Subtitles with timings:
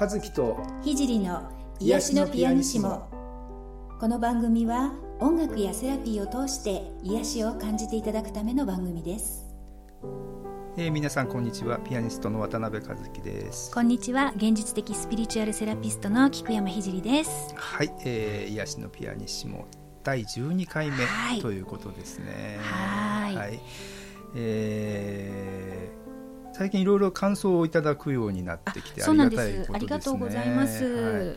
[0.00, 1.50] 和樹と聖の
[1.80, 3.08] 癒しのピアニシモ。
[3.98, 9.44] この番組は音楽やセラピーを通して癒しを感じていただくための番組です。
[10.76, 11.80] えー、皆さんこんにちは。
[11.80, 13.72] ピアニストの渡辺和樹です。
[13.72, 14.32] こんにちは。
[14.36, 17.52] 現実的スピリチュアルセラピストの菊山聖です。
[17.56, 19.66] はい、えー、癒しのピアニシモ。
[20.04, 22.60] 第12回目、はい、ということですね。
[22.62, 23.34] はい。
[23.34, 23.60] はい、
[24.36, 26.07] えー、
[26.58, 31.36] 最近いろいろ感想をいただくようになってきてありがたいことですねありがとうございます、はい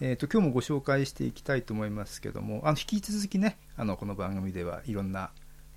[0.00, 5.30] えーと、今日もご紹介していきたいと思いますけどもあの引き続きねあのこの番組ではいろんな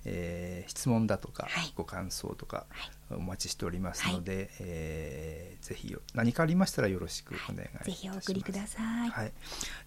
[0.04, 2.66] えー、質問だとか、はい、ご感想とか
[3.10, 7.86] お待ちしておりますので、はい、えー、ぜひ何かありましたらよろしくお願いします。
[7.86, 9.10] ぜひお送りください。
[9.10, 9.32] はい。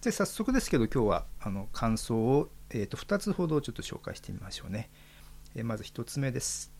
[0.00, 4.88] じゃ早速ですけど今日はあの感想をえっ、ー、と2つほどちょっと紹介してみましょうね。
[5.54, 6.75] えー、まず1つ目です。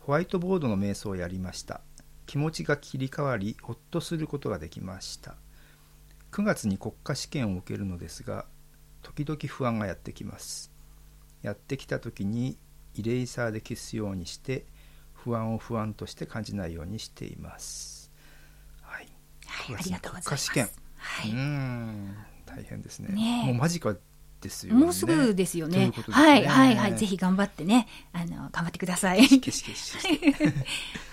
[0.00, 1.80] ホワイトボードの瞑想をやりました。
[2.26, 5.36] 気持ちが切り替わりほっとすることができました。
[6.32, 8.44] 9月に国家試験を受けるのですが
[9.02, 10.70] 時々不安がやってきます。
[11.42, 12.58] やってきた時に
[12.94, 14.66] イレイサーで消すようにして
[15.14, 18.10] 不安を不安として感じないようにしています。
[18.82, 19.08] はい。
[19.46, 20.44] はい、ありがとうございます。
[20.44, 20.68] 試験。
[20.96, 21.30] はい。
[21.30, 23.14] うん、大変ですね。
[23.14, 23.96] ねもう間近
[24.40, 24.80] ですよね。
[24.80, 25.88] もうすぐですよね。
[25.88, 26.96] ねはいはいはい。
[26.96, 29.26] ぜひ頑張ってね、あの頑張ってください。
[29.40, 29.96] けしけし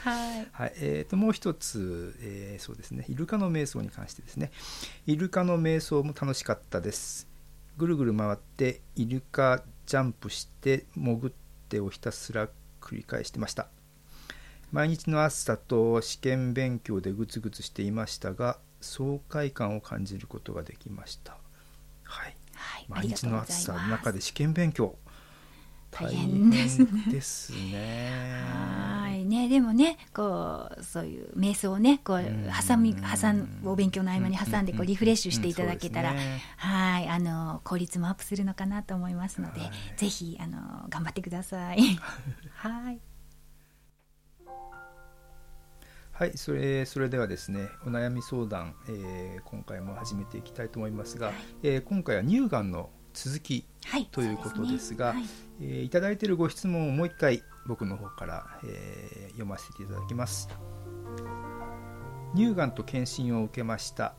[0.04, 0.48] はい。
[0.52, 0.74] はい。
[0.78, 3.06] えっ、ー、ともう一つ、えー、そうですね。
[3.10, 4.52] イルカの瞑想に関してですね。
[5.06, 7.28] イルカの瞑想も楽しかったです。
[7.78, 11.32] ぐるぐる回ってイルカジャンプして潜っ
[11.68, 12.48] てをひたすら
[12.82, 13.68] 繰り返してました
[14.72, 21.38] 毎日の暑さと試験勉強でぐつぐつしていましたが爽快感を感じることができました
[22.04, 22.35] はい、はい、
[22.88, 24.96] 毎日の暑さの中で試験勉強。
[25.92, 26.88] 大変ですね。
[27.10, 27.54] です。
[27.54, 29.24] ねはい。
[29.24, 32.24] ねでもねこうそういう瞑想をねこう
[32.68, 37.08] 挟み挟んお勉強の合間に挟んでこうリフレッシュしていただけたら、ね、はい。
[37.08, 40.58] あの効率もアップするのかなと思いますので、はい、ぜひあの
[40.90, 41.80] 頑張ってください。
[42.56, 43.00] はい。
[46.18, 53.66] はい、それそれではですねお悩み相談、えー、今回も始めていきたいと思いますが、はい、えー、今回は乳がんの続き
[54.12, 55.22] ということですが、はいね。
[55.22, 60.48] はい、えー、いただいているご質問をもう一回僕の方から、えー、読ませていただきます。
[62.34, 64.16] 乳がんと検診を受けました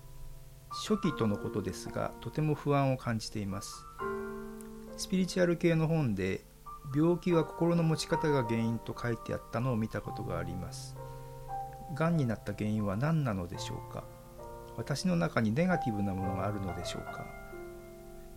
[0.70, 3.86] 初期とのことですがとても不安を感じています。
[4.98, 6.44] スピリチュアル系の本で
[6.94, 10.95] 病気は心の持ち方が原因と書いてあったのを見たことがあります
[11.94, 14.04] がんになった原因は何なのでしょうか？
[14.76, 17.24] 私の中にネガティブなものがあるのでしょうか？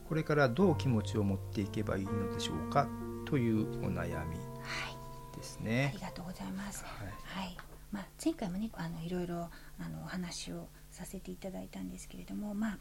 [0.08, 2.88] これからどう気持ちを持っていけばいいのでしょうか？
[3.26, 4.38] というお悩み
[5.36, 5.78] ですね。
[5.78, 6.84] はい、ありがとうございます。
[6.84, 7.58] はい、はい、
[7.92, 9.36] まあ、前回もねあのいろいろ
[9.80, 12.78] あのお話をさせていただいたんですけれども、まあ、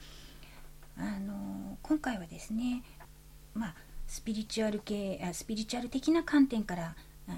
[0.96, 2.82] あの今回はですね、
[3.54, 3.74] まあ、
[4.06, 6.94] スピリチュアル系スピリチュアル的な観点から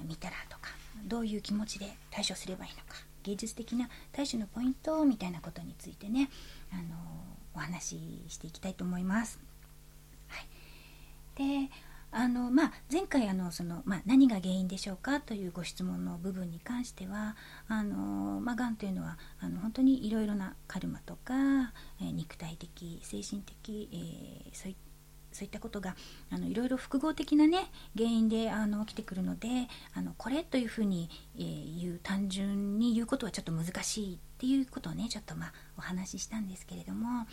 [0.07, 0.69] 見たらとか
[1.05, 6.29] どういう気持ちで対処すればいいのか芸術的な対処のポイントみたいなことについてね
[6.71, 6.81] あの
[7.55, 9.39] お話ししていきたいと思います。
[11.35, 11.69] で
[12.13, 17.37] あのまあ、前回あのその、まあ、何が原因でしょうかというご質問の部分に関しては
[17.69, 21.33] あの、まあ、がんというのはあの本当にいろいろなカルマとか、
[22.01, 24.75] えー、肉体的精神的、えー、そうい
[25.31, 25.95] そういったことが
[26.29, 29.47] あのいろいろ複合的な、ね、原因であの起きてくるので
[29.93, 37.27] あのこれというふうに、えー、言う単純に言うことはちょっと難しいっていうことをねちょっとまあお話ししたんですけれども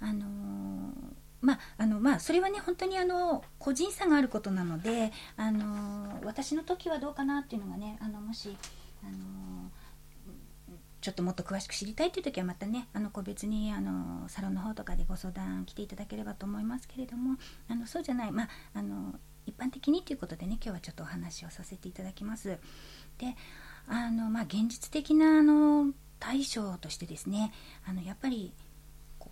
[0.00, 8.56] あのーまああのまあ、それはね本当にあの個人差があることなのであの私の時はどうかなっていうのがねあのもし
[9.04, 9.70] あの
[11.06, 17.36] ちょっともっと詳しく知りたいという時はまたねあの個別にあのサロンの方とかでご相談来ていただければと思いますけれども
[17.68, 19.14] あのそうじゃない、まあ、あの
[19.46, 22.58] 一般的にということでね今日はちょっとお話をさせていただきます。
[23.18, 23.36] で
[23.86, 27.52] あの、まあ、現実的なあの対処としてですね
[27.88, 28.52] あのやっぱり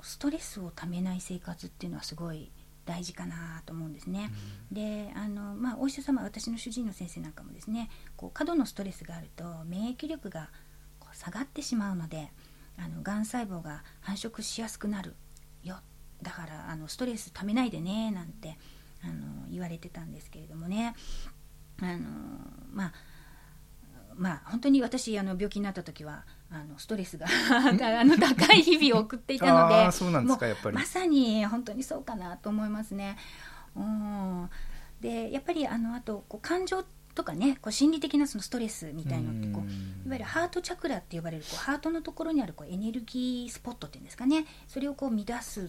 [0.03, 2.53] ストレスをためない生活っていうのはすごい
[2.87, 4.31] 大事かなと思うんですね。
[4.71, 10.64] うん、であの、まあ、お医者様私の主治医の先生なんかもですねこう過度のストレスがあると免疫力がこう
[11.15, 12.31] 下がってしまうので
[12.77, 15.15] あのがん細胞が繁殖しやすくなる
[15.63, 15.77] よ。
[16.23, 18.57] だからあのストレスためないでねなんて
[19.03, 19.13] あの
[19.51, 20.95] 言われてたんですけれどもね。
[21.81, 22.09] あの
[22.73, 22.93] まあ
[24.17, 30.77] まあ本当に私あの病気になった時はあのストレスが あの高い日々を送っていたので そうなんですかやっぱり。
[30.77, 33.17] まさに本当にそうかなと思いますね。
[33.75, 34.51] うん、
[35.01, 36.85] でやっぱりあのあとこう感情
[37.15, 44.47] とかねこう心理的なそのストレスみたいのってこういわゆるハートチャクラって呼ばれるこうハートのところにあるこうエネルギースポットっていうんですかね。
[44.69, 45.65] それをこう乱すっ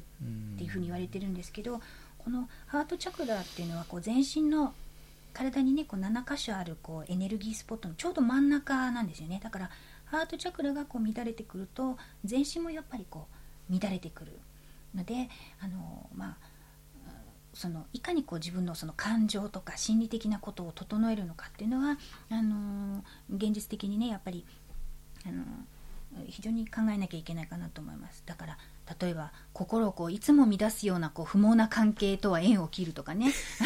[0.58, 1.82] ていうふうに言われてるんですけど
[2.18, 4.74] このハートチャクラっていうのはこう全身の
[5.34, 9.40] 体にねこう7箇所あるこうエネルギースポットのちょうど真ん中なんですよね。
[9.44, 9.70] だから
[10.06, 13.28] ハートチャクラがこう乱れてくると全身もやっぱりこ
[13.70, 14.40] う乱れてくる
[14.94, 16.55] のであのまあ
[17.56, 21.98] そのいかにこう自分のその感情とか心理的なことを整えるのかっていうのは
[22.30, 23.04] あの
[23.34, 24.46] 現実的にねやっぱり
[25.26, 25.44] あの
[26.28, 28.24] 非常に考えなきゃいけないかなと思います。
[28.26, 28.58] だから
[29.00, 33.34] 例えば心をこういつも乱すようなこう不毛な関係とは縁を切るとかね。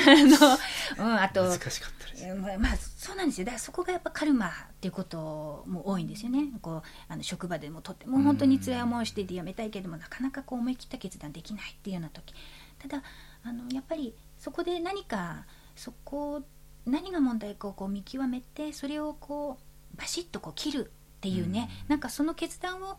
[0.97, 3.45] あの、うん、あと難しかったです、まあ、まあ、そうなんですよ。
[3.45, 6.47] だからそこがやっぱカルマっていうことも多いんですよね。
[6.61, 12.33] こうあの職場でもとっても本当に辛い思いをしていて辞めたいけどもなかなかこう思い切った決断できないっていうような時。
[12.79, 13.03] ただ
[13.43, 15.45] あのやっぱりそこで何か
[15.75, 16.43] そこ
[16.85, 19.57] 何が問題かをこう見極めてそれをこ
[19.93, 22.97] うバシッとこう切るっていうね、うん、なんかその決断を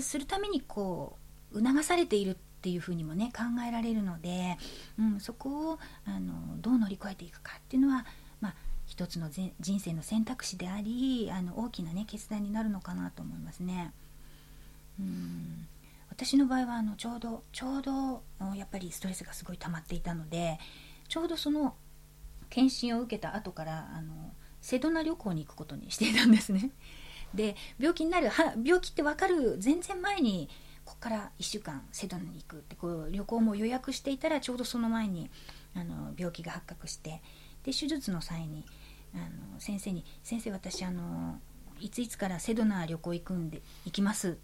[0.00, 1.16] するためにこ
[1.52, 4.56] う促されているっていうふうにもね考えられるので、
[4.98, 8.04] うん、そこをあのどう乗り越えていくかっていうのは、
[8.40, 8.54] まあ、
[8.86, 13.92] 一つの人生の選択肢でありあの大きなね決断になるのかなと思いますね。
[14.98, 15.66] うん
[16.20, 18.22] 私の場合はあのちょうどちょうど
[18.54, 20.58] やっぱりストレスがすごい溜まっていたので
[21.08, 21.76] ちょうどその
[22.50, 26.72] 検診を受けた後からあのセドナ旅行に行くことにしていたんですね。
[27.32, 30.50] で病気になるは病気って分かる全然前に
[30.84, 35.30] ここから1週間セドナに行くってこう旅行も予約していたらちょうどその前に
[35.74, 37.22] あの病気が発覚して
[37.62, 38.66] で手術の際に
[39.14, 39.18] あ
[39.54, 41.40] の先生に「先生私あの
[41.78, 44.36] いついつからセドナ旅行行くんで行きます」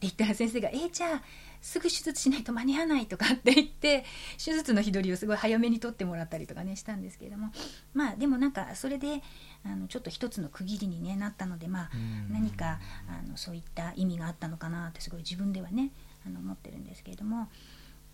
[0.00, 1.22] 言ったら先生が「えー、じゃあ
[1.60, 4.04] すぐ手術しないと間に合わない」とかって言って
[4.42, 7.52] 手術の日取りをすごい早めに取ってもらったりとかねしたんですけれども。
[7.92, 9.22] まあでもなんかそれで
[9.64, 11.90] あのちょっと一つの区切りに、ね、なったのでまあ
[12.30, 15.90] 何かあのそういった意味があったのかなってすごい自分ではね
[16.26, 17.48] あの思ってるんですけれども。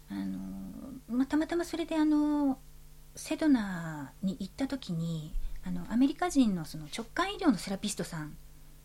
[0.09, 0.39] あの、
[1.09, 2.59] まあ、たまたまそれであの
[3.15, 5.35] セドナに行った時に
[5.65, 8.37] あのアメリカ人のその直感医療のセラピストさん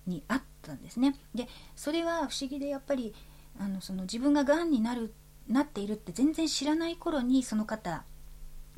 [0.07, 1.15] にあったんですね。
[1.33, 3.13] でそれは不思議でやっぱり
[3.59, 5.13] あのその自分ががんになる
[5.47, 8.03] なっているって全然知らない頃にその方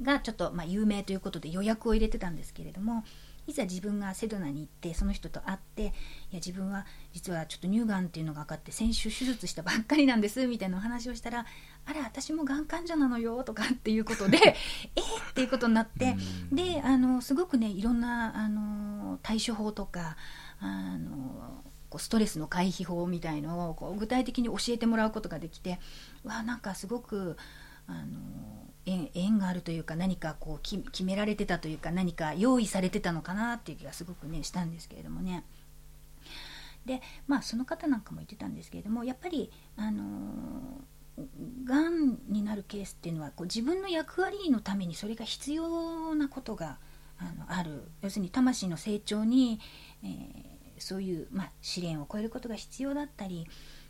[0.02, 3.04] がちょっと、まあ、有名ということで予約を入れてたんですけれども
[3.46, 5.92] いざ自分がセドナに行ってその人と会っていや
[6.36, 11.46] 自分は実はちょっと乳がんっていうのが分かって先週手術したばっかりなんですみたいなお話をしたら
[11.86, 14.38] あら私もがん患者なのよとかっていうことで
[14.96, 16.16] えー、っていうことになって
[16.54, 20.16] であのすごくねいろんなあの対処法とか
[20.64, 25.78] あのこうストレスの回避法みたいのをこう具体的に教えてもらうことができて
[26.24, 27.38] わなんかすごく
[27.86, 28.18] あの
[28.86, 35.44] 縁縁があるというか何かこう決められてたというか何か用意されてたのかなっていう気がすごくねしたんですけれどもね。
[36.86, 40.02] でまあその方なんかも言ってたんですけれどもやっぱりあの
[41.66, 46.78] がんになるケースっていうのはこう自分の役割のためにそれが必要なことが
[47.20, 49.60] あのある要するに魂の成長に、
[50.04, 50.53] えー
[50.84, 53.48] そういう、まあ、試練を超えることが必要だったり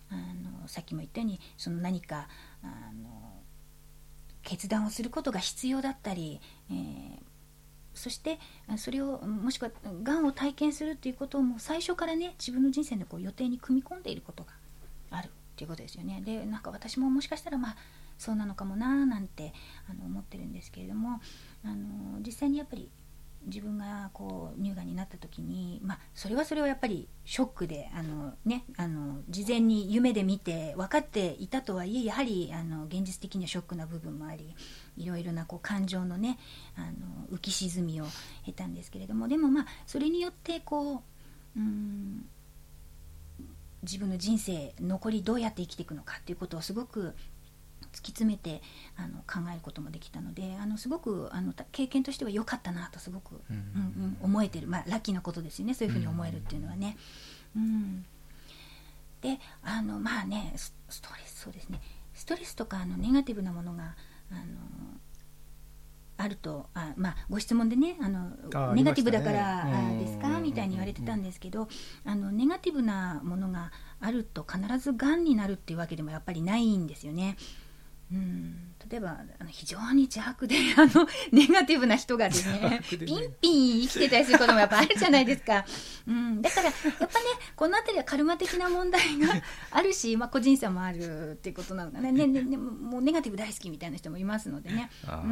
[0.09, 0.15] あ
[0.61, 2.27] のさっきも言ったようにその何か
[2.63, 3.33] あの
[4.43, 6.39] 決断をすることが必要だったり、
[6.69, 7.17] えー、
[7.93, 8.39] そして
[8.77, 9.71] それをもしくは
[10.03, 14.51] がんを体験するっていうことをもう最初からね自分の人生のこう予定に組み込んでいることが
[15.11, 16.21] あるっていうことですよね。
[16.25, 17.75] でなんか私ももしかしたらまあ
[18.17, 19.53] そうなのかもなーなんて
[19.89, 21.21] あの思ってるんですけれども
[21.63, 22.89] あの実際にやっぱり
[23.45, 34.55] 自分がこう乳がんになった時に、まあ、それはそれはやっぱりショックであの、ね、あの事前に夢で見て分かっていたとはいえやはりあの現実的にはショックな部分もあり
[34.97, 36.39] いろいろなこう感情のね
[36.75, 38.05] あの浮き沈みを
[38.45, 41.03] 経たんですけれどもでもまあそれによってこ
[41.55, 42.25] ううん
[43.83, 47.15] 自分の人生残りどうやって生きていくのかっていうことをすごく
[47.93, 48.61] 突き詰めて
[48.97, 53.55] あの考えることもできたのであのすごくあの経験としては良かったなとすごく、うん。
[53.55, 55.73] うん、思えてる、まあ、ラッキーなことですよね。
[55.73, 56.97] そういうふうに思えるっていうのはね。
[57.55, 58.03] うん、
[59.21, 61.79] であのまあねストレスそうですね。
[62.13, 63.95] ストレスとかあのネガティブなものが
[64.31, 64.41] あの
[66.17, 68.29] あるとあ、まあ、ご質問でねあの
[68.73, 69.65] ネガティブだから
[69.99, 70.39] ですか？
[70.39, 71.67] みたいに言われてたんですけど
[72.05, 77.35] あのネガティブなものがあると必ずがんになるっていうわけでもやっぱりないんですよね。
[78.13, 78.63] ううん。
[78.89, 85.65] 例えばあの非常に邪悪で あのネガティブな人がですねピンピン生きてたりすることもやっぱあるじゃないですか、
[86.07, 87.09] うん、だからやっぱね
[87.55, 89.41] この辺りはカルマ的な問題が
[89.71, 95.29] あるし、 まあ、個人差もあるっていうことなのかねねねねもうネガティブ大好きみたいな人もいますのでね、うんう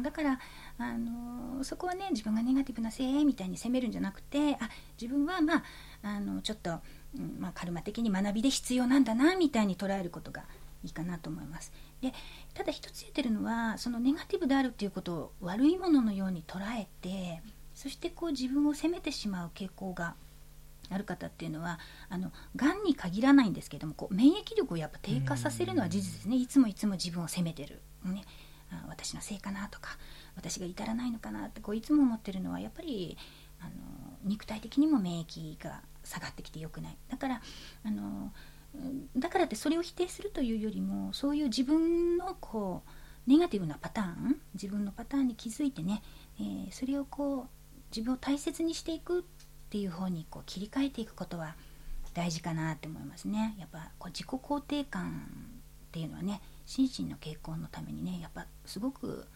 [0.00, 0.38] ん、だから
[0.78, 5.62] あのそこはね自分がネガティブなせいみたいに責めるんじゃなくてあ自分はまあ
[6.02, 6.80] あのちょっと、
[7.16, 10.44] うんまあ、カルマ的に学びで必要なんだなみたいに捉えることが
[10.84, 11.72] いいかなと思います。
[12.00, 12.12] で
[12.54, 17.42] ただ一つ言ってるのはそのネガティブであるっていうことを悪いもののように捉えて
[17.74, 20.14] そしてこう自分を責めてしまう傾向が
[20.90, 21.78] ある方っていうのは
[22.08, 26.36] あのがんに限らないんですけどもこう免疫力をやっぱ低下させるのは事実ですね。
[26.36, 28.24] いつもいつも自分を責めてる、ね、
[28.70, 29.98] あ私のせいかなとか
[30.34, 33.16] 私が至らないのかなってこういつも思ってるのはやっぱり
[33.60, 33.70] あの
[34.24, 36.96] 肉体的にも免疫が下がってきてよくない。
[37.08, 37.42] だから
[37.84, 38.32] あの
[39.16, 46.02] だからってそれを否定するというよりもそういう自分のこうネガティブなパターン自分のパターンに気づいてね、
[46.40, 47.48] えー、それをこう
[47.90, 49.22] 自分を大切にしていくっ
[49.70, 51.56] ていう方にこう切り替えていくことは
[52.14, 53.54] 大事かなって思いますね。
[53.58, 55.28] やっぱこう自己肯定感
[55.88, 59.26] っていうのはね心身の傾向のためにねやっぱすごく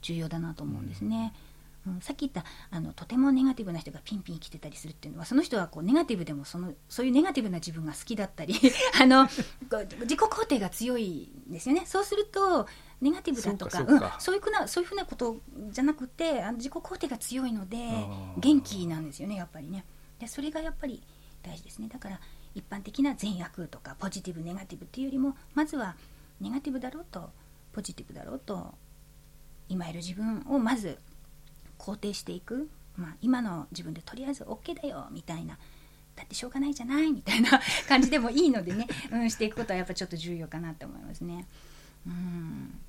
[0.00, 1.34] 重要だなと思うんですね。
[1.40, 1.45] うん
[1.86, 8.54] うん、さっき言ったあのとてもネガティブな人がピンピン来てたりするっていうのはその人はこうネガティブでもそのそういうネガティブな自分が好きだったり
[9.00, 11.84] あの自己肯定が強いんですよね。
[11.86, 12.66] そうすると
[13.00, 15.40] ネガティブだとかそううん、そういうふうなそういうふうなこと
[15.70, 17.78] じゃなくてあの自己肯定が強いので
[18.38, 19.84] 元気なんですよねやっぱりね。
[20.18, 21.02] でそれがやっぱり
[21.42, 21.88] 大事ですね。
[21.88, 22.20] だから
[22.54, 25.94] 一般的な善悪とかポジティブネガティブっていうよりもまずは
[26.40, 27.30] ネガティブだろうと
[27.72, 28.74] ポジティブだろうと
[29.68, 30.98] 今いる自分をまず
[31.78, 35.06] 肯定していく、まあ、今の自分でとりあえず OK だよ。
[35.10, 35.58] みたいな。
[36.16, 37.12] だってしょうがないじゃない。
[37.12, 41.46] みたいな 感じでもいいのでね、うん、していくことはやっぱちょっと重要かなと思いますね。
[42.06, 42.80] うん。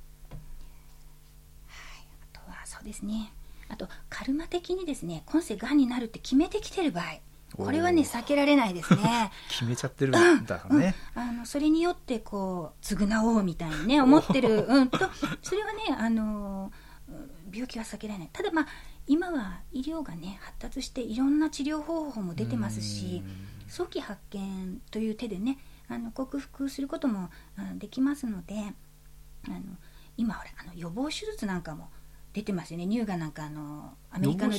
[1.67, 3.33] はい、あとはそうですね。
[3.69, 7.19] あとカルマ的にですね今世がんになるって決めてきてる場合。
[7.55, 9.31] これはね避けられないですね。
[9.49, 11.23] 決めちゃってるんだね、うん。
[11.23, 14.99] うん、あのそれによってこう償おうみたいにね思ってる、うん、と
[15.41, 16.86] それはねあのー
[17.51, 18.29] 病気は避けられない。
[18.31, 18.67] ただまあ
[19.07, 23.23] 今は医療がね発達していろんな治療方法も出てますし
[23.67, 27.29] 早期発見という手でねあの克服することも
[27.77, 28.55] できますので
[29.47, 29.61] あの
[30.17, 31.89] 今ほらあの予防手術なんかも
[32.37, 34.53] 出てますよね乳がんなんかあのアメリカの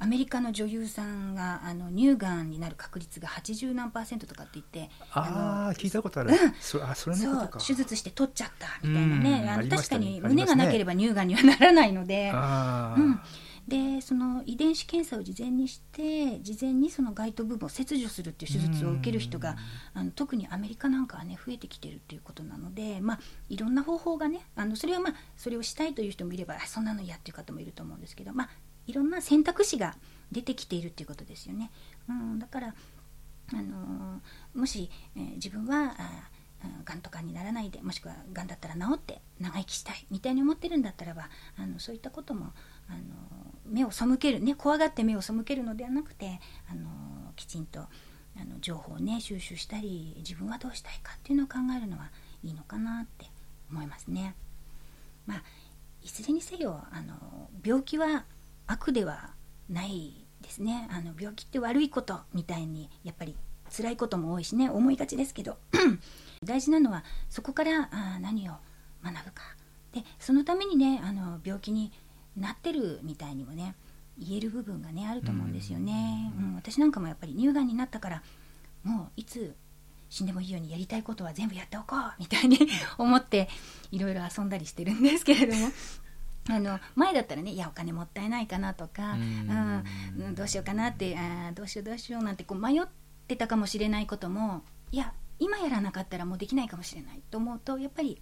[0.00, 7.60] アメリカの女優さんがあの乳がんになる確率が80何パーセントとかって言ってああ聞いたことある、うん、そあそれのことか。
[7.64, 13.20] 手術して取っちゃったみたいなねあの確かに胸がなければ乳がんにはならないので、うん
[13.68, 19.56] でその遺伝子検査を事前にして事前にその該当部分を切除するっていう手術を受ける人が
[19.92, 23.20] あの特にアメリカなんかはね増えてきてるっていうことなので、まあ、
[23.50, 28.48] いろんな方法がねあのそれはまあそれをしたいという人もいればそんなの嫌っていう方もいると思うんですけど、まあ、
[28.86, 29.96] いろんな選択肢が
[30.32, 31.70] 出てきているっていうことですよね。
[32.08, 32.74] うん、だから、
[33.52, 36.38] あのー、もし、えー、自分はあ
[36.84, 42.52] がんとかにならないでもしくはがんだったら治って長生きしたいみたいに思ってるんだったらばあのそういったことも
[42.88, 42.98] あの
[43.66, 46.40] 目を背けるね怖がって目を背けるのではなくて
[46.70, 52.10] あのきちんとあの情報をね収集したり自分はどうしたいかっていうのを考えるのは
[52.42, 53.26] いいのかなって
[53.70, 54.34] 思いますね。
[55.26, 55.42] まあ
[56.02, 58.24] いずれにせよあの病気は
[58.66, 59.30] 悪では
[59.68, 63.36] ないですねあの病気って悪いことみたいにやっぱり
[63.70, 65.58] 辛いことも多いしね思いがちですけど
[66.44, 68.52] 大事なのはそこからあ何を
[69.04, 69.42] 学ぶか
[69.92, 71.92] でそのためにねあの病気に
[72.40, 73.74] なってるみたいにもね
[74.18, 78.22] 言える部分がねあると思うんですよね、うん、私なんかもやっぱり乳がんになったから
[78.82, 79.54] もういつ
[80.10, 82.58] 死んでもいいようにやりたいことは全部やっておこうみたいに
[82.96, 83.48] 思って
[83.90, 85.68] いろいろ遊んだりしてるんですけれども。
[86.50, 89.84] あの前だったらねいやお金もったいないかなとか、うん、
[90.18, 92.86] うん、どうしようかなってあどうしようどうしようなんてこう迷っ
[93.26, 98.18] てたかもしれないこともいや今やらなかったらもうできないかもしれないと思うとやっぱり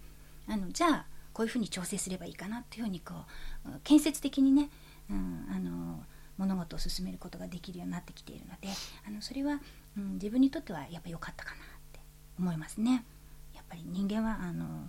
[0.49, 3.13] あのじゃあこういうふうに調整すればいいかなっていうふうにこ
[3.67, 4.71] う建設的にね、
[5.11, 6.03] うん、あの
[6.39, 8.69] 物事を進めることができるようになってきているので
[9.07, 9.61] あのそれは、
[9.99, 11.61] うん、自分にとってはやっぱ良かったかなっ
[11.93, 12.01] て
[12.39, 13.05] 思いますね。
[13.55, 14.89] やっぱり人間はあの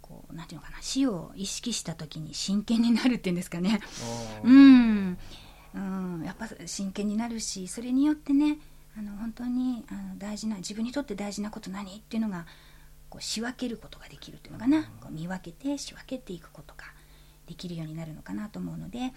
[0.00, 3.78] こうなんていうのかな死を意識した時に真剣になるっていうんですかね。
[4.44, 5.18] うん、
[5.74, 8.56] うん、やっぱ真剣になるしそれによってね
[8.96, 12.46] あの本当にあの大事な自分にとって大事なこと何っていうのが
[13.08, 14.84] こう仕分けることができるっていうのかな。
[15.00, 16.84] こう見分けて仕分けていくことが
[17.46, 19.12] できるようになるのかなと思うので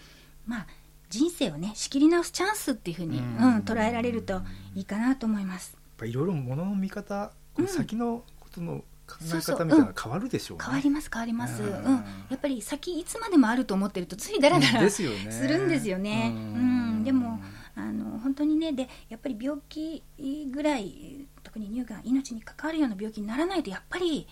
[0.46, 0.66] まあ
[1.10, 4.40] 人生をね仕切り直すチャンスっていうふうに、うん、捉えられると
[4.74, 5.76] いいかなと思います。
[6.02, 7.32] いろいろものの見方、
[7.66, 10.64] 先のことの考え方みたいなの変わるでしょう、ね。
[10.64, 15.10] うん、変わります変わります、うん、やっぱり先いつまでもあると思ってるとついだらだらする
[15.58, 16.32] んですよね。
[16.34, 17.04] うん。
[17.04, 17.40] でも
[17.74, 20.02] あの本当にねでやっぱり病気
[20.50, 21.11] ぐらい
[21.42, 24.26] 特に乳がん命に関わるような病気にならないとやっぱり、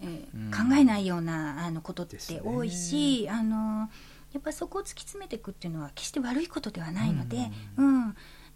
[0.00, 3.88] えー、考えないようなあのことって多いし、あの
[4.32, 8.08] やっぱそこを突き詰めていくっていうのは決して悪いことではないので、うん、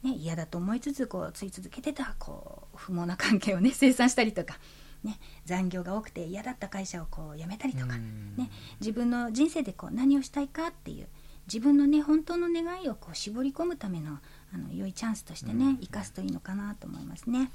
[0.02, 4.58] ね、嫌だと思いつつこうつい続けてたこう不毛な関係をね清算したりとか。
[5.02, 7.98] ね、残業が多くて嫌だった会社をこう辞めたりとか、
[8.38, 8.50] ね、
[8.80, 11.08] 自分の人生でこう何をしたいかっていう
[11.46, 14.18] 自分のね本当の願いをこう絞り込むための
[14.54, 17.50] あの良いチャンスとしてね、生かすといいのかなと思いますね。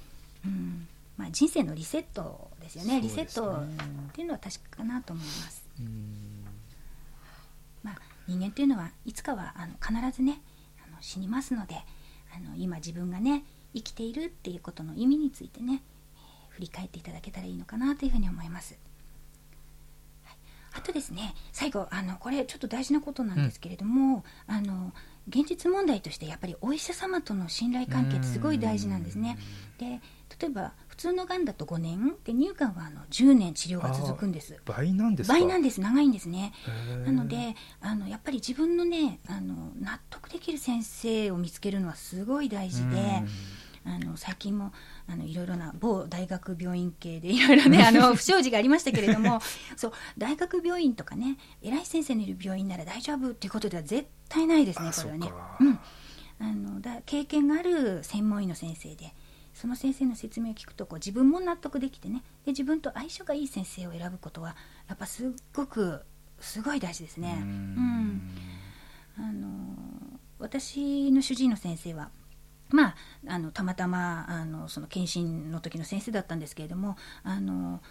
[0.46, 0.88] うん
[1.20, 5.66] まあ、人生のリセットですよね、ね、リセットっていうのは確かかなと思います。
[7.84, 10.42] まあ、人間っていうのはいつかはあの必ずね
[10.88, 11.76] あの死にますので
[12.34, 13.44] あの今自分がね
[13.74, 15.82] 生きているっていうことの意味についてね、
[16.16, 18.78] えー、振り返っていただけたらいいのかなというふうに思います。
[20.24, 20.38] はい、
[20.76, 24.94] あとですね最後あのこれちょっと大事なことなんですけれども、うん、あの
[25.28, 29.38] 現実問題としてやっぱりお医者様との信頼関係ってすごい大事なんですね。
[29.78, 30.00] で
[30.40, 32.16] 例えば普通のがんだと5年。
[32.24, 34.58] で乳がんはあの10年治療が続くんです。
[34.66, 35.82] 倍なんです倍なんです。
[35.82, 36.54] 長いんですね。
[37.06, 43.24] なのであのやっぱり自分のねあの納得できる先生を見つけるのはすごい大事で
[43.86, 44.72] あの最近も
[45.08, 49.42] あのいろいろな某大学病院系でいろいろね あの不祥事がありましたけれども
[49.76, 55.32] そう大学病院とかね偉い先生のいる病院なら大丈夫っていうことでは絶対ないですねこれはね。
[55.60, 55.80] うん、
[56.40, 59.14] あのだ経験がある専門医の先生で
[59.60, 64.56] その先生の説明を聞くとこう自分も納得できてねで自分と相性がいい先生を選ぶことは
[64.88, 66.02] やっぱすっごく
[66.40, 67.38] すごい大事ですね。
[67.42, 68.22] うん
[69.18, 72.10] あの私の主治医の先生は
[72.70, 72.96] まあ、
[73.28, 77.82] あのたまたまあのその検診の時の先生だったんですけれどもあの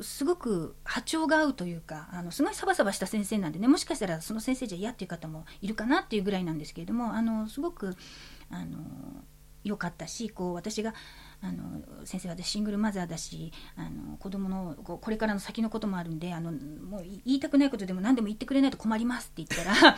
[0.00, 7.94] すごく波長が合うというかあのすごいサバサバした先生なんでねもしかしたらその先生じゃ嫌っていう方もいるかなっていうぐらいなんですけれどもあのすごく
[8.50, 8.78] あの
[9.68, 10.94] 良かったしこう私が
[11.40, 19.96] あの先生私シングルマザーだしあの子供のここれからの先のこともあるんであのもう言いたくないことでも何でも言ってくれないと困りますって言ったら「あ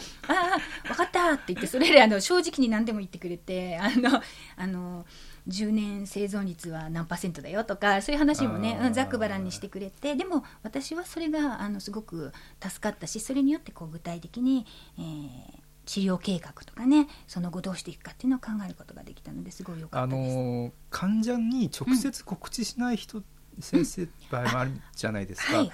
[0.87, 4.21] あ分かった」って言ってそれであの正直に何でも言ってくれてあの
[4.56, 5.06] あの
[5.49, 14.67] 10年生存率は何パーセントだよとかそういう話もね、うん、ざっくばらんにしてくれてでも私はそれがあのすごく助かったしそれによってこう具体的に、
[14.99, 15.59] えー
[15.91, 20.39] 治療計画とかねその後どうしていくかっていうのを考えることができたのですごい良かったです。
[20.39, 23.25] あの患者に直接告知しない人、うん
[23.59, 25.67] 先生場合もあるじゃないですか、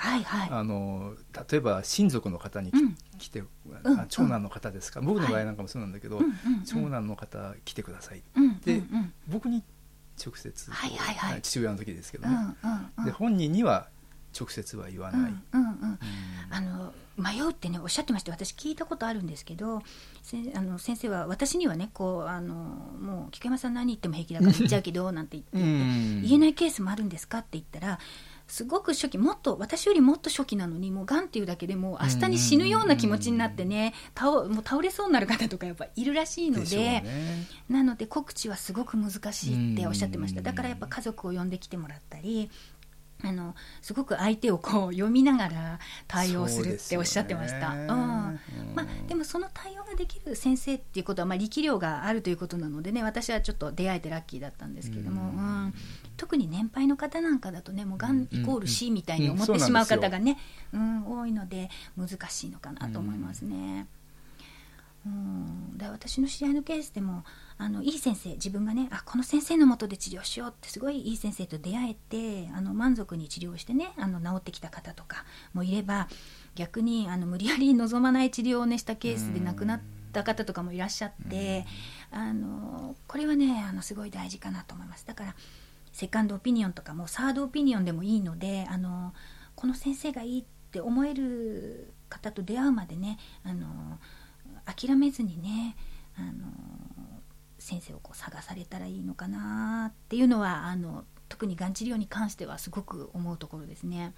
[0.50, 1.14] あの
[1.48, 2.72] 例えば親族の方に
[3.18, 3.48] 来て、うん、
[4.08, 6.26] 長男の方ですか、うん、僕の場合なんかもそうなんだけど、はい、
[6.66, 8.82] 長男の方来てください、うん、で、
[9.28, 9.62] 僕に
[10.20, 12.36] 直接、はいはいはい、父親の時ですけどね、
[13.04, 13.88] で本人には
[14.38, 15.32] 直接は言わない。
[16.50, 19.82] あの迷うってねおっしゃってまして私聞いたことあるんですけど
[20.22, 27.98] せあの先生は私にはねこうあのもう菊山さん何言っても平気だから言っちゃうけどなんて言って言えないケースもあるんですかって言ったら
[28.48, 40.42] すごく初期もっと私よりもっと初期なのにもうがんっていうだけでもう明日に死ぬような気持ちになってね倒もう倒れそうになる方とかやっぱいるらしいので、ね、なので告知はすごく難しいっておっしゃってました。
[40.42, 42.50] だからやっぱ家族を呼んできてもらったり
[43.28, 47.70] あのすごく相手をこう読みながら対応するっておっしゃってました。
[47.70, 47.86] ううん。
[48.74, 55.34] まあ、でもその対応ができる先生っていうことは、まあ、力量があるということなのでね私はちょっと出会えてラッキーだったんですけども、う
[55.68, 55.74] ん、
[56.16, 60.38] 特に年配の方なんかだとねもうがんイコール死みたいに思ってしまう方がね、
[60.72, 63.86] うん、うん、多いので難しいのかなと思いますね。
[65.06, 67.22] うん、で私の知り合いのケースでも
[67.58, 76.08] あのいい先生自分がねあこの先生のもとで治療しようってすごいいい先生と出会えてあの満足に治療してねあの治ってきた方とかもいれば
[76.56, 79.80] 逆にあの無理やり望まない治療を、ね、したケースで亡くなっ
[80.12, 81.66] た方とかもいらっしゃって
[82.10, 85.06] あのこれはねあのすごい大事かなと思います。
[85.06, 85.34] だから
[85.92, 89.14] セカンドオピニオンとかもサードオピニオンでもいいのであの
[89.54, 93.98] この先生がいいって思える方と出会うまでねあの
[94.66, 95.76] 諦めずにね
[96.16, 96.32] あの
[97.58, 104.12] 先生をこう探されたらいいのかなっていうのはあの特にがん治療に関してはすごく思うところですね。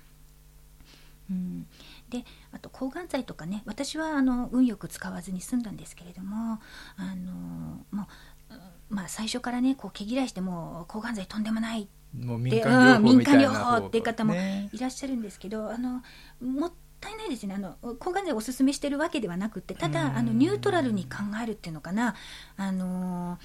[1.31, 1.67] うん、
[2.09, 6.59] であと抗がん剤とかね私はあの運よく使わずに済んだんですけれども
[6.97, 8.09] あのも
[8.51, 8.55] う、
[8.89, 16.03] まあ、最初からねこう毛嫌いしても抗がん剤とんでもないもう民間療法っていう方もいらっしゃるんですけど、ね、あの
[16.41, 17.55] もったいないですね。
[17.55, 22.15] あの抗がん剤をおすすめしてるわけではなくてただあのニュートラルに考えるっていうのかな。
[22.57, 23.39] あの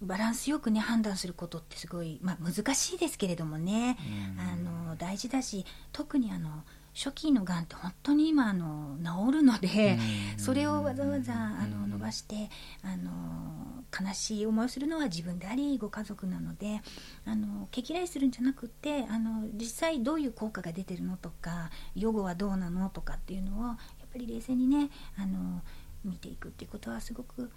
[0.00, 3.98] バランスよくね判断することってすごい、まあ、難しいですけれどもね、
[4.38, 6.62] あの大事だし特にあの
[6.98, 9.96] 初期のがんって本当に今あの治るので、
[10.36, 12.50] それをわざわざあの伸ばして
[12.82, 16.80] あの悲しい思いをするのは自分でありご家族なので
[17.24, 23.76] あの毛嫌いするんじゃなくてあの実際どういう効果が出てるのとか予後はどうなのとかっていうのをやっ
[24.12, 25.62] ぱり冷静にねあの
[26.04, 27.48] 見ていくっていうことはすごく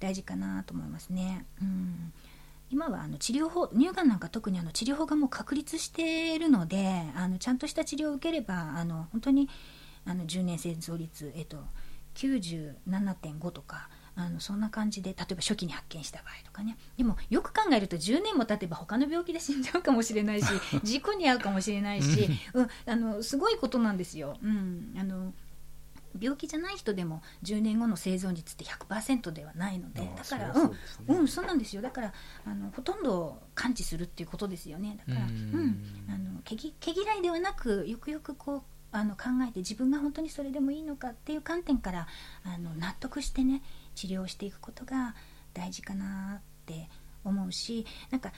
[0.00, 1.46] 大事かなと思いますね。
[1.62, 2.12] うん
[2.70, 9.48] 今はあの治療法乳がんなんか特にあの治療法がもう確立しているのであのちゃんとした治療を受ければあの本当に
[10.04, 11.58] あの10年生存率、えっと、
[12.14, 20.46] 97.5とかあのそんな感じで例えば初期に発見した場合とかねでもよく考えると10年も経てば他の病気で死んじゃうかもしれないし
[20.82, 24.36] 事故に遭うかもしれないし、 うん、あのすごいことなんですよ。
[24.42, 25.32] うん、あの
[26.18, 30.76] 病気じゃない人でも10年後の生存率って100%ではないのでだからう、ね、
[31.08, 31.82] うん、うん、そうなんですよ。
[31.82, 32.12] だから
[32.44, 34.98] あのほとんど感知するっていうことですよね。
[35.06, 35.84] だからうん。
[36.08, 42.06] あの毛毛嫌いではなくよくよくこうあの考えて自分が本当にそれでもいいのかっていう観点から
[42.44, 43.62] あの納得してね
[43.94, 45.14] 治療していくことが
[45.52, 46.88] 大事かなって
[47.24, 48.32] 思うしなんか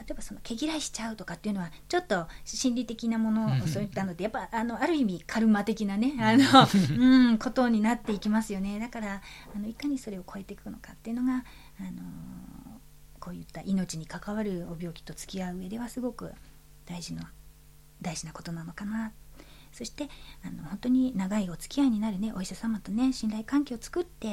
[0.00, 6.44] 例えばその毛嫌いしちゃうとかっていうのはちょっと心理的なものをそういったのでやっぱあのある意味カルマ的なねあの、
[6.98, 8.78] うん、ことになっていきますよね。
[8.78, 9.20] だから
[9.54, 11.44] あのいかにそれを超えていくのかっていうのが
[11.78, 12.02] あの
[13.18, 16.32] こういった命に関わるお病気と付き合う上ではすごく
[16.86, 17.30] 大事な
[18.00, 19.12] 大事なことなのかな。
[19.72, 20.08] そして
[20.44, 24.28] あの本当に長いお付き合いになるねお医者様とね信頼関係を作って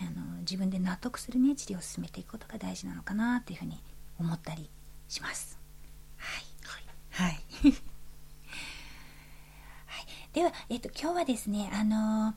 [0.00, 3.82] あの自分で納得するね治療を進めていくことが大事なのかなっていうふうに
[4.18, 4.70] 思ったり
[5.08, 5.58] します。
[6.16, 7.42] はい、はい、はい。
[9.86, 12.34] はい、では、えっと、今日はですねあの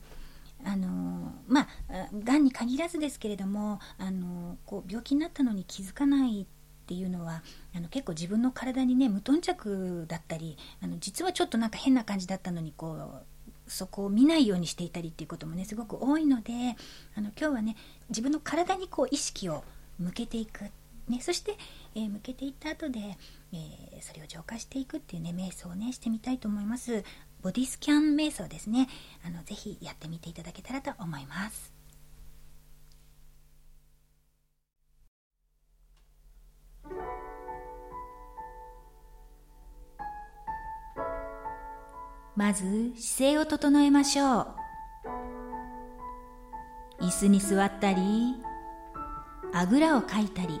[0.64, 6.46] あのまあがんに限らずですけれどもあのこう病気になったのに気づかないっ
[6.86, 7.42] ていうのは
[7.74, 13.24] あの結構自分の体にね無頓着だったりあの実はちょっとなんか変な感じだったのにこう
[13.66, 16.52] そこを見ないようにしていたりっていうこともねすごく多いので
[17.14, 17.76] あの今日はね
[18.08, 19.64] 自分の体にこう意識を
[19.98, 20.64] 向けていく、
[21.08, 21.56] ね、そして、
[21.94, 23.00] えー、向けていった後で、
[23.52, 27.04] えー、それを浄化していくっていうね瞑想をねしてみたいと思います。
[27.42, 28.88] ボディスキャン瞑想ですね。
[29.26, 31.72] あのぜひやってみていただけたらと思います。
[42.34, 44.54] まず姿勢を整えましょう。
[47.00, 48.36] 椅子に座ったり
[49.52, 50.60] あぐらをかいたり。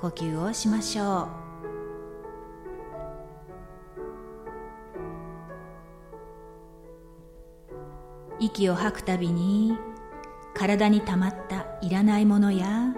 [0.00, 1.28] 呼吸をしましょう。
[8.38, 9.76] 息を吐くたびに
[10.54, 12.94] 体にたまったいらないものや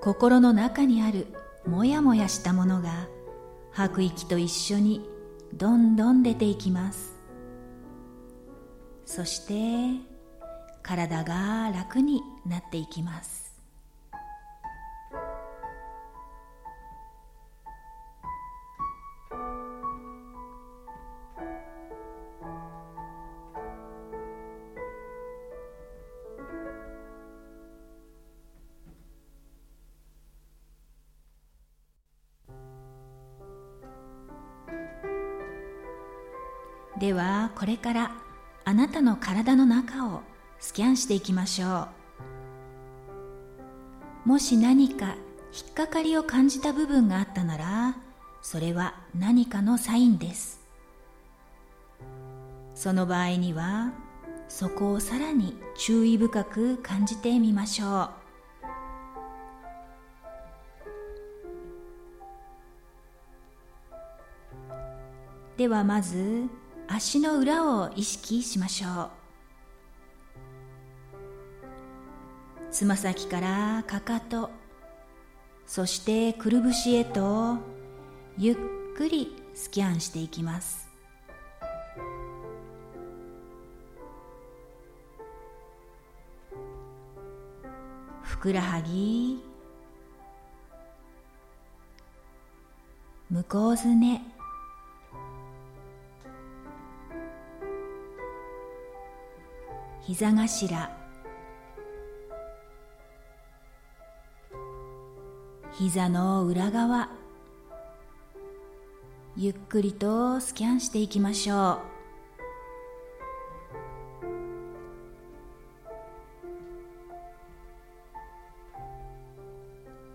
[0.00, 1.26] 心の中にある
[1.66, 3.08] もやもやしたものが
[3.72, 5.06] 吐く息と一緒に
[5.52, 7.14] どんどん出ていきます。
[9.04, 10.00] そして
[10.82, 13.45] 体が楽になっていきます。
[40.76, 41.88] キャンしていきましょ
[44.26, 44.28] う。
[44.28, 45.16] もし何か
[45.50, 47.96] 引っかかりを感じた部分があったなら
[48.42, 50.60] それは何かのサインです。
[52.74, 53.94] その場合には
[54.48, 58.10] そこをさらに注意深く感じてみましょう。
[65.56, 66.44] ではまず
[66.86, 69.25] 足の裏を意識しましょう。
[72.76, 74.50] つま先からかかと
[75.66, 77.56] そしてくるぶしへと
[78.36, 78.56] ゆっ
[78.94, 80.86] くりスキャンしていきます。
[88.20, 89.42] ふくらはぎ
[93.30, 94.20] 向こうずね
[100.02, 101.05] 膝頭
[105.78, 107.10] 膝の裏側。
[109.36, 111.82] ゆっくりとスキャンしていきましょ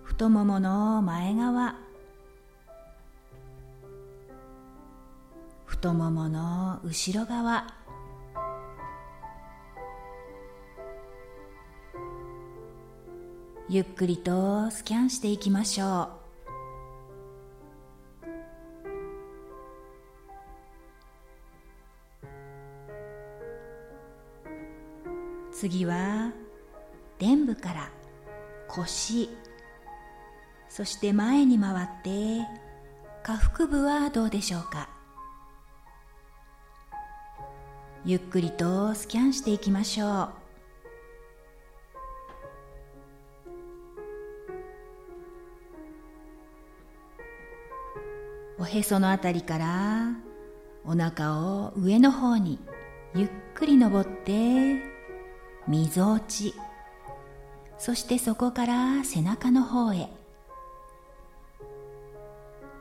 [0.04, 0.06] う。
[0.06, 1.76] 太ももの前側。
[5.66, 7.81] 太ももの後ろ側。
[13.74, 16.10] ゆっくりとスキャンしていきましょう。
[25.54, 26.34] 次は
[27.18, 27.90] 臀部から
[28.68, 29.30] 腰
[30.68, 32.46] そして前に回って
[33.24, 34.90] 下腹部はどうでしょうか。
[38.04, 40.41] ゆっくりとスキャンしていきましょう。
[48.74, 50.12] へそのあたりから
[50.86, 52.58] お腹を上の方に
[53.14, 54.82] ゆっくり登って
[55.68, 56.54] みぞおち。
[57.78, 60.08] そしてそこから背中の方へ。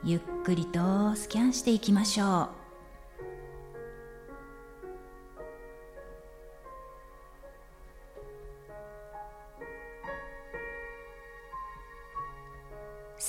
[0.03, 2.60] ゆっくりとスキャンしていきましょう。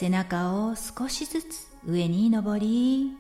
[0.03, 3.13] 背中を少しずつ上に上り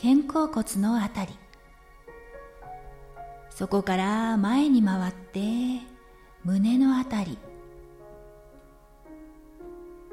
[0.00, 1.34] 肩甲骨のあたり
[3.50, 5.40] そこから前に回って
[6.42, 7.36] 胸のあたり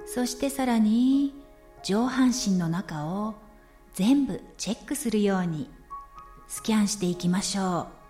[0.05, 1.35] そしてさらに
[1.83, 3.35] 上半身の中を
[3.93, 5.69] 全部チェックするように
[6.49, 8.00] スキャンしていきましょう。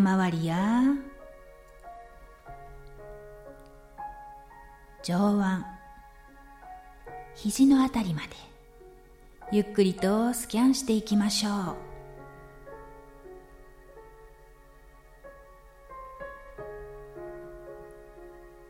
[0.00, 0.82] 周りや
[5.02, 5.64] 上腕
[7.34, 8.28] 肘のあたりまで
[9.52, 11.76] ゆっくりとスキャンしていきましょう。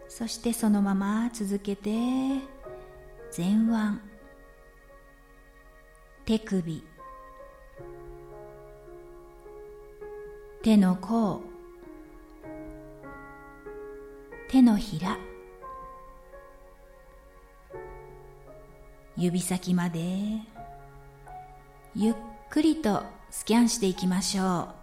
[0.09, 1.91] そしてそのまま続けて
[3.37, 4.01] 前腕
[6.27, 6.85] 手首
[10.63, 11.41] 手の甲。
[14.51, 15.17] 手のひら。
[19.17, 20.01] 指先まで。
[21.95, 22.15] ゆっ
[22.51, 24.80] くりとスキャンしていきましょう。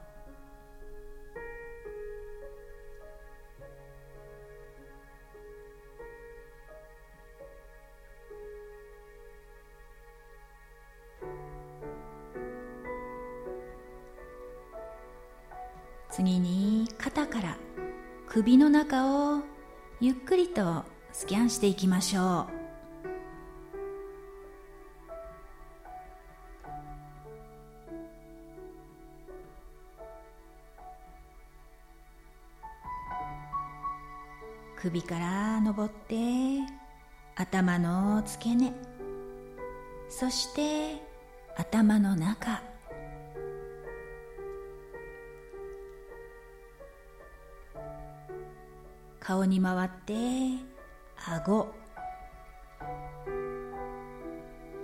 [16.18, 17.58] 次に肩から
[18.26, 19.44] 首の中を
[20.00, 22.58] ゆっくりとスキャンしていきましょう。
[34.76, 36.16] 首から登って
[37.36, 38.74] 頭の付け根
[40.10, 41.00] そして
[41.56, 42.77] 頭の中。
[49.28, 50.14] 顔に回って
[51.18, 51.68] 顎。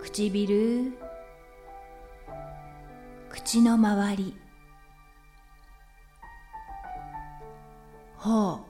[0.02, 0.92] 唇。
[3.30, 4.36] 口の周り。
[8.18, 8.66] 頬。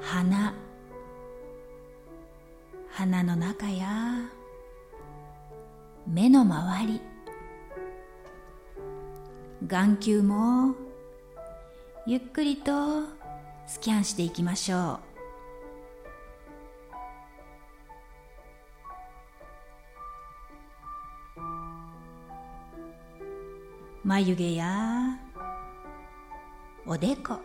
[0.00, 0.52] 鼻。
[2.90, 3.88] 鼻の中や
[6.08, 7.00] 目の周り。
[9.64, 10.74] 眼球も
[12.08, 12.72] ゆっくりと
[13.66, 15.00] スキャンしていきましょ
[24.04, 24.06] う。
[24.06, 25.18] 眉毛や
[26.86, 27.40] おでこ。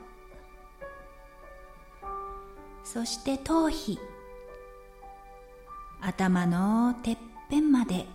[2.83, 3.97] そして頭皮。
[6.01, 7.17] 頭のてっ
[7.49, 8.05] ぺんまで。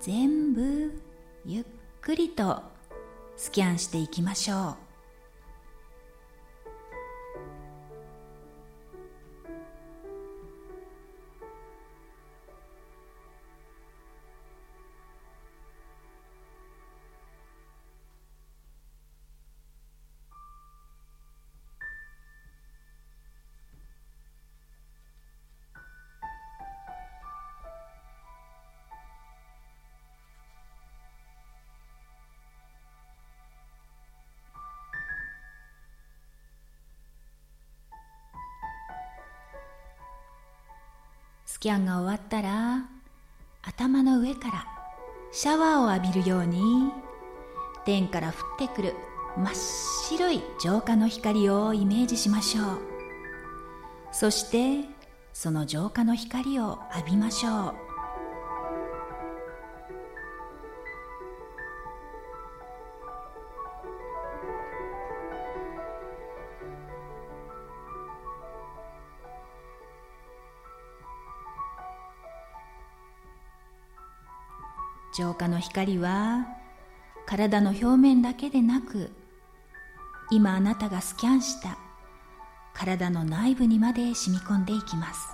[0.00, 1.00] 全部
[1.44, 1.64] ゆっ
[2.04, 2.62] くりと
[3.34, 4.83] スキャンしていきましょう。
[41.64, 42.84] キャンが終わったら
[43.62, 44.66] 頭の上から
[45.32, 46.92] シャワーを浴びるように
[47.86, 48.94] 天から降ってくる
[49.38, 52.80] 真っ白い浄化の光をイメージしましょう。
[54.12, 54.86] そして
[55.32, 57.83] その浄化の光を浴びましょう。
[75.16, 76.46] 浄化の光は
[77.26, 79.12] 体の表面だけでなく
[80.30, 81.78] 今あなたがスキャンした
[82.74, 85.28] 体の内部にまで染み込んでいきます。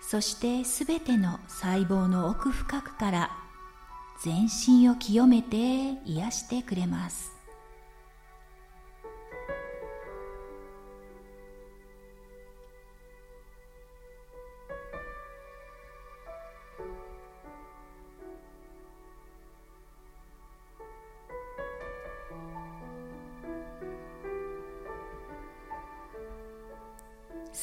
[0.00, 3.30] そしてすべての細胞の奥深くから
[4.24, 7.37] 全身を清めて癒してくれます。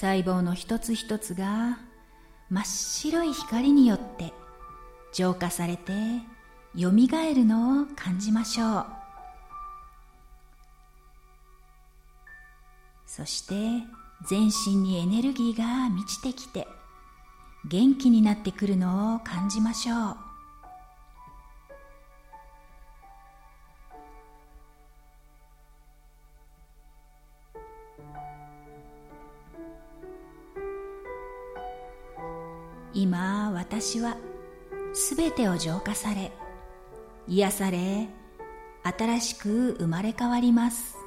[0.05, 1.79] 細胞の一つ一つが
[2.51, 4.33] 真っ白い光によって
[5.11, 5.93] 浄化されて
[6.75, 8.85] よみがえるのを感じましょう。
[13.07, 13.55] そして
[14.29, 16.67] 全身にエネルギーが満ちてきて
[17.67, 20.17] 元気になってくるのを感じましょう。
[33.05, 34.17] 今私は
[34.95, 36.31] すべてを浄化され
[37.27, 38.07] 癒され
[38.81, 40.97] 新しく生まれ変わります。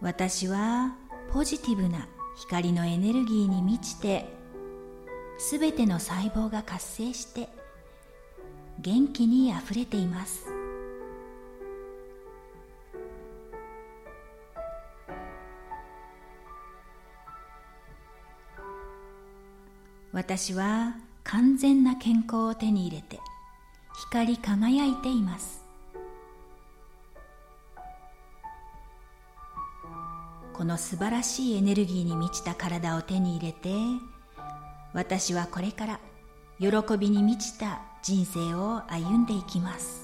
[0.00, 0.96] 私は
[1.32, 4.26] ポジティブな光のエネルギーに満ちて
[5.38, 7.48] すべての細胞が活性して
[8.80, 10.53] 元気にあふれています。
[20.14, 23.18] 私は完全な健康を手に入れて
[24.12, 25.64] 光り輝いています。
[30.52, 33.74] この素晴らしいエネルギーに満ちた体を手に入れて
[34.92, 36.00] 私はこれから
[36.60, 40.03] 喜びに満ちた人生を歩んでいきます。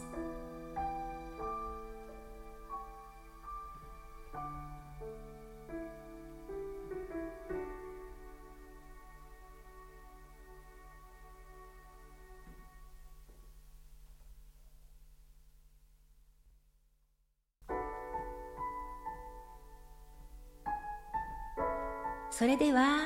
[22.40, 23.00] それでは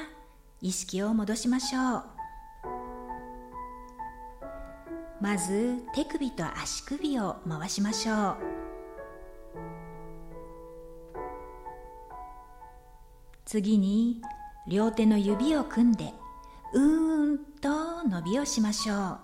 [0.61, 2.05] 意識を戻しましょう。
[5.21, 8.37] まず手首と足首を回しましょう。
[13.45, 14.23] 次に
[14.69, 16.15] 両手の指を組んで
[16.73, 19.19] うーんと伸びをしましょう。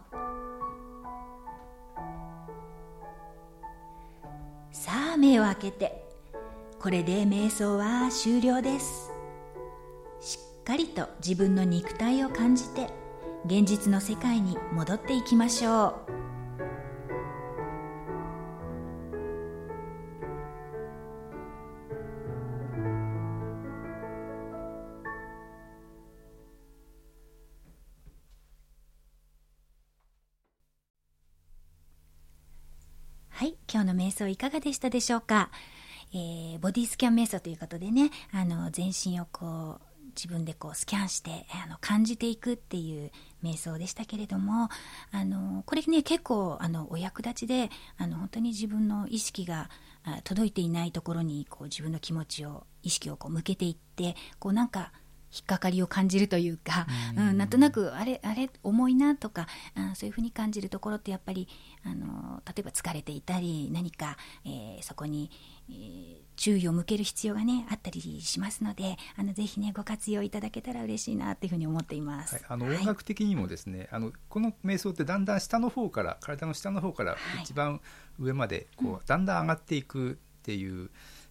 [4.73, 6.05] さあ目を開けて。
[6.81, 9.10] これで瞑想は終了です。
[10.71, 12.91] かりと自分の肉体を感じて
[13.45, 15.71] 現実の世界に戻っていきましょ
[16.07, 16.21] う。
[33.31, 35.51] はい、今日の瞑想いかがでしたでしょうか、
[36.13, 43.11] えー、ボディスキャン瞑想ということでね、あの、全身をこう、自分でこうスキャンしてあの感じていくっていう
[43.43, 44.69] 瞑想でしたけれども
[45.13, 49.71] あのこれね結構あのお役立ちであの本当に自分の意識が
[50.25, 54.93] 届いていないところにこう自分の気持ちを意識をこう向けていってこうなんか
[55.33, 61.49] 引っかかりを感じるというか、うん、うん、なんとなくあれあれ重いなとかあそういうふうに感じるところってやっぱり
[61.85, 65.31] あの例えば疲れていたり何か、えー、そこに、
[65.71, 77.81] えー、注意を向ける必要がねあったりしますのであのぜひねご活用いただけたら嬉しいなっていうふうに思っています、はい、あの音楽的にもですね、はい、あのこの瞑想ってだんだん下の方から体の下の方から一番
[78.19, 80.91] 上までこう、はい、だんだん上がっていくっていう、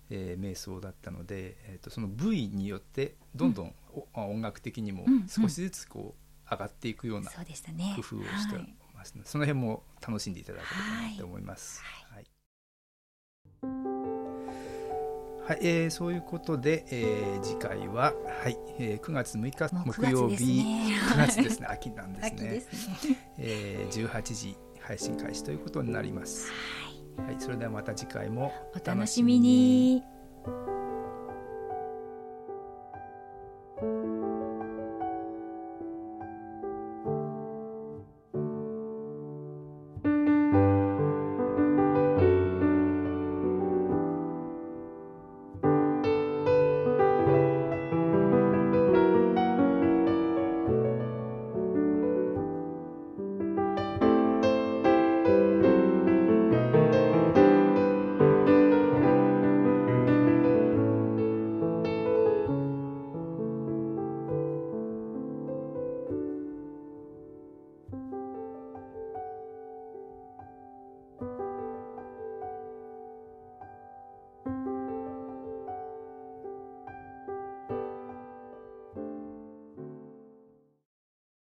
[0.10, 3.74] えー、瞑想だったので、えーと、その部位によってどんどん、
[4.14, 8.58] 音楽的にも少しずつこう上がっていくような工夫をして
[8.96, 10.70] ますので、その辺も楽しんでいただけれ
[11.06, 11.82] ばなと思います。
[12.12, 12.26] はい。
[15.50, 18.58] はい、えー、そういうことで、えー、次回は、はい。
[18.78, 20.64] えー、9月6日木曜日
[21.12, 21.66] 9月ですね。
[21.72, 22.50] 秋なんですね。
[22.50, 26.52] ですね、えー、18時配信開始ということになります。
[27.18, 27.28] はい。
[27.30, 30.04] はい、それではまた次回もお楽しみに。